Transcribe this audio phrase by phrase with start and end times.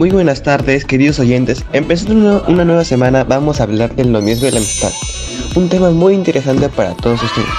[0.00, 1.62] Muy buenas tardes, queridos oyentes.
[1.74, 4.90] Empezando una nueva semana, vamos a hablar del noviazgo de la amistad.
[5.54, 7.50] Un tema muy interesante para todos ustedes.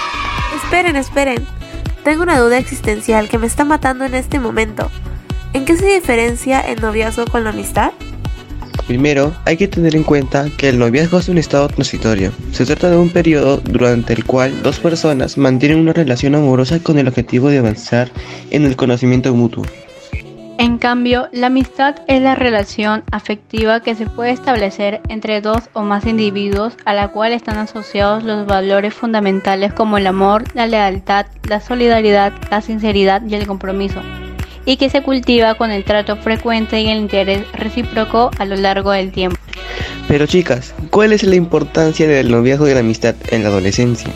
[0.56, 1.46] Esperen, esperen.
[2.04, 4.89] Tengo una duda existencial que me está matando en este momento.
[5.54, 7.92] ¿En qué se diferencia el noviazgo con la amistad?
[8.88, 12.32] Primero, hay que tener en cuenta que el noviazgo es un estado transitorio.
[12.54, 16.98] Se trata de un periodo durante el cual dos personas mantienen una relación amorosa con
[16.98, 18.10] el objetivo de avanzar
[18.50, 19.64] en el conocimiento mutuo.
[20.61, 25.82] En cambio, la amistad es la relación afectiva que se puede establecer entre dos o
[25.82, 31.25] más individuos a la cual están asociados los valores fundamentales como el amor, la lealtad,
[31.50, 34.03] la solidaridad, la sinceridad y el compromiso,
[34.64, 38.92] y que se cultiva con el trato frecuente y el interés recíproco a lo largo
[38.92, 39.39] del tiempo.
[40.08, 44.12] Pero chicas, ¿cuál es la importancia del noviazgo y la amistad en la adolescencia?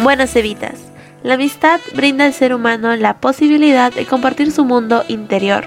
[0.00, 0.87] Bueno, Cevitas,
[1.22, 5.64] la amistad brinda al ser humano la posibilidad de compartir su mundo interior,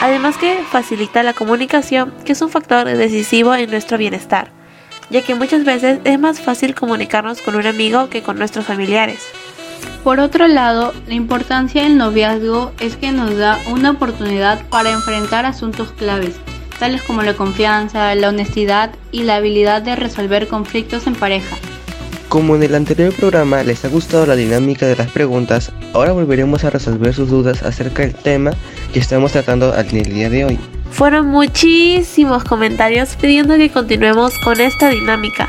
[0.00, 4.50] además que facilita la comunicación, que es un factor decisivo en nuestro bienestar,
[5.10, 9.26] ya que muchas veces es más fácil comunicarnos con un amigo que con nuestros familiares.
[10.02, 15.44] Por otro lado, la importancia del noviazgo es que nos da una oportunidad para enfrentar
[15.44, 16.36] asuntos claves,
[16.78, 21.56] tales como la confianza, la honestidad y la habilidad de resolver conflictos en pareja.
[22.30, 26.62] Como en el anterior programa les ha gustado la dinámica de las preguntas, ahora volveremos
[26.62, 28.52] a resolver sus dudas acerca del tema
[28.92, 30.58] que estamos tratando el día de hoy.
[30.92, 35.48] Fueron muchísimos comentarios pidiendo que continuemos con esta dinámica.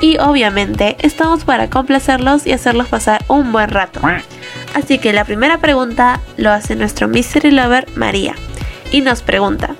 [0.00, 4.00] Y obviamente estamos para complacerlos y hacerlos pasar un buen rato.
[4.72, 8.34] Así que la primera pregunta lo hace nuestro Mystery Lover María.
[8.90, 9.76] Y nos pregunta,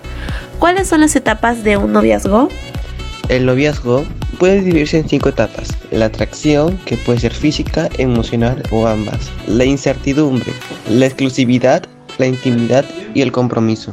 [0.59, 2.51] ¿cuáles son las etapas de un noviazgo?
[3.31, 4.05] El noviazgo
[4.37, 5.69] puede dividirse en cinco etapas.
[5.91, 9.31] La atracción, que puede ser física, emocional o ambas.
[9.47, 10.53] La incertidumbre,
[10.89, 11.85] la exclusividad,
[12.19, 12.85] la intimidad
[13.15, 13.93] y el compromiso.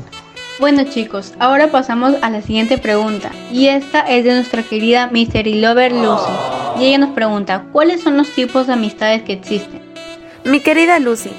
[0.59, 3.31] Bueno chicos, ahora pasamos a la siguiente pregunta.
[3.51, 6.31] Y esta es de nuestra querida Mystery Lover Lucy.
[6.79, 9.81] Y ella nos pregunta, ¿cuáles son los tipos de amistades que existen?
[10.45, 11.31] Mi querida Lucy,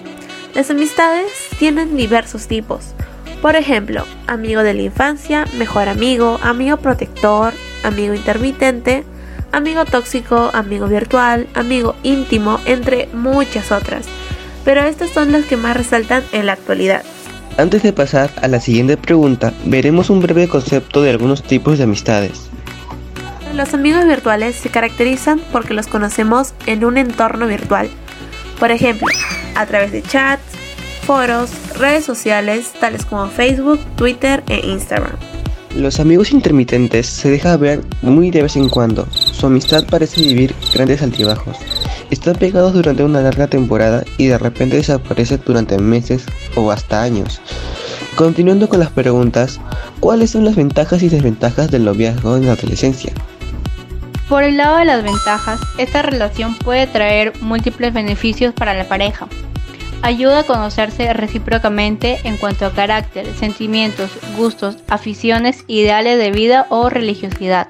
[0.55, 2.95] las amistades tienen diversos tipos.
[3.41, 7.53] Por ejemplo, amigo de la infancia, mejor amigo, amigo protector,
[7.85, 9.05] amigo intermitente,
[9.53, 14.07] amigo tóxico, amigo virtual, amigo íntimo, entre muchas otras.
[14.65, 17.05] Pero estas son las que más resaltan en la actualidad.
[17.57, 21.85] Antes de pasar a la siguiente pregunta, veremos un breve concepto de algunos tipos de
[21.85, 22.51] amistades.
[23.55, 27.89] Los amigos virtuales se caracterizan porque los conocemos en un entorno virtual.
[28.59, 29.07] Por ejemplo,
[29.55, 30.43] a través de chats,
[31.07, 35.34] foros, redes sociales tales como Facebook, Twitter e Instagram.
[35.75, 39.09] Los amigos intermitentes se deja ver muy de vez en cuando.
[39.11, 41.57] Su amistad parece vivir grandes altibajos.
[42.11, 47.41] Están pegados durante una larga temporada y de repente desaparecen durante meses o hasta años.
[48.15, 49.59] Continuando con las preguntas,
[49.99, 53.13] ¿cuáles son las ventajas y desventajas del noviazgo en la adolescencia?
[54.29, 59.27] Por el lado de las ventajas, esta relación puede traer múltiples beneficios para la pareja.
[60.03, 66.91] Ayuda a conocerse recíprocamente en cuanto a carácter, sentimientos, gustos, aficiones, ideales de vida o
[66.91, 67.69] religiosidad.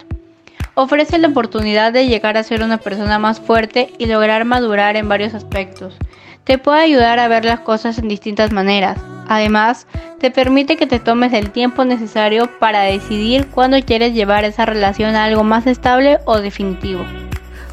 [0.74, 5.08] Ofrece la oportunidad de llegar a ser una persona más fuerte y lograr madurar en
[5.08, 5.96] varios aspectos.
[6.42, 8.98] Te puede ayudar a ver las cosas en distintas maneras.
[9.28, 9.86] Además,
[10.18, 15.14] te permite que te tomes el tiempo necesario para decidir cuándo quieres llevar esa relación
[15.14, 17.04] a algo más estable o definitivo.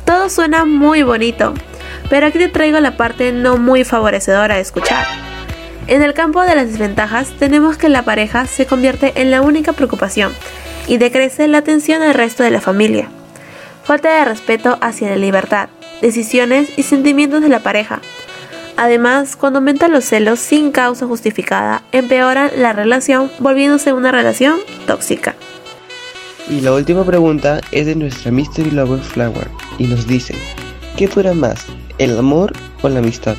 [0.06, 1.54] Todo suena muy bonito,
[2.12, 5.06] pero aquí te traigo la parte no muy favorecedora de escuchar.
[5.88, 9.72] En el campo de las desventajas tenemos que la pareja se convierte en la única
[9.72, 10.34] preocupación
[10.88, 13.08] y decrece la atención al resto de la familia.
[13.86, 15.70] Falta de respeto hacia la libertad,
[16.02, 18.02] decisiones y sentimientos de la pareja.
[18.76, 25.36] Además, cuando aumentan los celos sin causa justificada, empeoran la relación volviéndose una relación tóxica.
[26.50, 29.48] Y la última pregunta es de nuestra Mystery Lover Flower
[29.78, 30.36] y nos dice,
[30.98, 31.66] ¿qué dura más,
[32.04, 33.36] el amor o la amistad?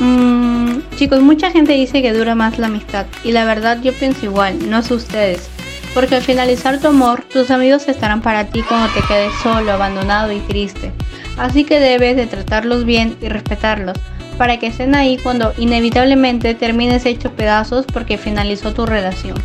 [0.00, 4.24] Mm, chicos, mucha gente dice que dura más la amistad y la verdad yo pienso
[4.24, 5.50] igual, no sé ustedes.
[5.92, 10.32] Porque al finalizar tu amor, tus amigos estarán para ti cuando te quedes solo, abandonado
[10.32, 10.92] y triste.
[11.36, 13.98] Así que debes de tratarlos bien y respetarlos,
[14.38, 19.36] para que estén ahí cuando inevitablemente termines hecho pedazos porque finalizó tu relación.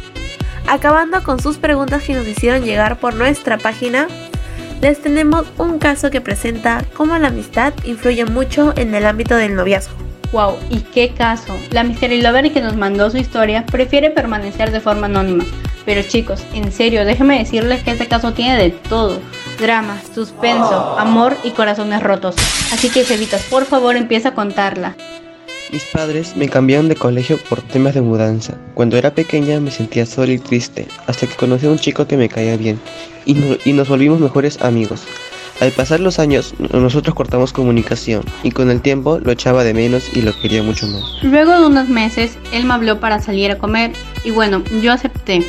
[0.67, 4.07] Acabando con sus preguntas que nos hicieron llegar por nuestra página,
[4.83, 9.55] les tenemos un caso que presenta cómo la amistad influye mucho en el ámbito del
[9.55, 9.95] noviazgo.
[10.33, 11.55] Wow, y qué caso.
[11.71, 15.45] La Mystery Lover que nos mandó su historia prefiere permanecer de forma anónima.
[15.85, 19.21] Pero chicos, en serio, déjenme decirles que este caso tiene de todo.
[19.57, 22.35] Drama, suspenso, amor y corazones rotos.
[22.73, 24.97] Así que Cevitas, por favor empieza a contarla.
[25.73, 28.53] Mis padres me cambiaron de colegio por temas de mudanza.
[28.75, 32.15] Cuando era pequeña me sentía sola y triste, hasta que conocí a un chico que
[32.15, 32.79] me caía bien
[33.25, 35.01] y, no- y nos volvimos mejores amigos.
[35.61, 40.15] Al pasar los años, nosotros cortamos comunicación y con el tiempo lo echaba de menos
[40.15, 41.03] y lo quería mucho más.
[41.23, 43.93] Luego de unos meses, él me habló para salir a comer
[44.23, 45.43] y bueno, yo acepté.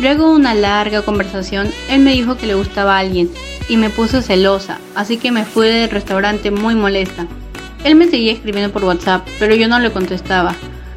[0.00, 3.30] Luego de una larga conversación, él me dijo que le gustaba a alguien
[3.68, 7.26] y me puso celosa, así que me fui del restaurante muy molesta.
[7.86, 10.56] Él me seguía escribiendo por WhatsApp, pero yo no le contestaba.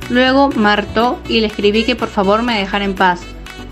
[0.09, 0.73] Luego me
[1.27, 3.21] y le escribí que por favor me dejara en paz.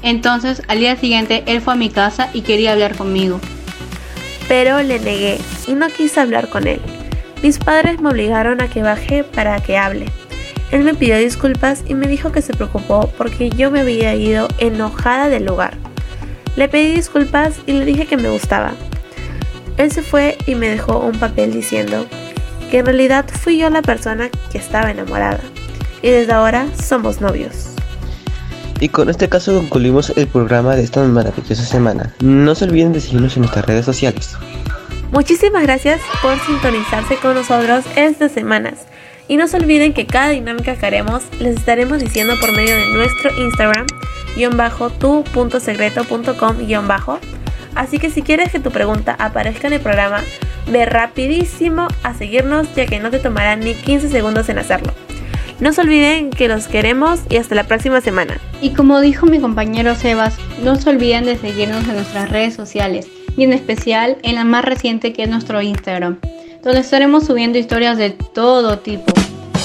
[0.03, 3.41] Entonces, al día siguiente, él fue a mi casa y quería hablar conmigo.
[4.47, 6.79] pero le negué y no quise hablar con él.
[7.41, 10.05] Mis padres me obligaron a que baje para que hable.
[10.71, 14.47] Él me pidió disculpas y me dijo que se preocupó porque yo me había ido
[14.59, 15.73] enojada del lugar.
[16.55, 18.73] Le pedí disculpas y le dije que me gustaba.
[19.77, 22.05] Él se fue y me dejó un papel diciendo
[22.69, 25.41] que en realidad fui yo la persona que estaba enamorada.
[26.01, 27.69] Y desde ahora somos novios.
[28.79, 32.13] Y con este caso concluimos el programa de esta maravillosa semana.
[32.21, 34.35] No se olviden de seguirnos en nuestras redes sociales.
[35.11, 38.85] Muchísimas gracias por sintonizarse con nosotros estas semanas.
[39.27, 42.93] Y no se olviden que cada dinámica que haremos les estaremos diciendo por medio de
[42.93, 43.87] nuestro Instagram,
[44.35, 47.19] guion bajo, tu.secreto.com, bajo.
[47.75, 50.21] Así que si quieres que tu pregunta aparezca en el programa,
[50.69, 54.93] ve rapidísimo a seguirnos ya que no te tomará ni 15 segundos en hacerlo.
[55.59, 58.39] No se olviden que los queremos y hasta la próxima semana.
[58.61, 63.07] Y como dijo mi compañero Sebas, no se olviden de seguirnos en nuestras redes sociales
[63.35, 66.19] y en especial en la más reciente que es nuestro Instagram,
[66.63, 69.11] donde estaremos subiendo historias de todo tipo.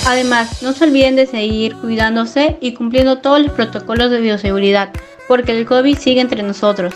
[0.06, 4.90] Además, no se olviden de seguir cuidándose y cumpliendo todos los protocolos de bioseguridad,
[5.28, 6.94] porque el COVID sigue entre nosotros.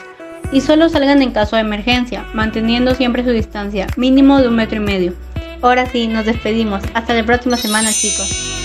[0.52, 4.76] Y solo salgan en caso de emergencia, manteniendo siempre su distancia, mínimo de un metro
[4.76, 5.14] y medio.
[5.62, 6.82] Ahora sí, nos despedimos.
[6.94, 8.55] Hasta la próxima semana, chicos.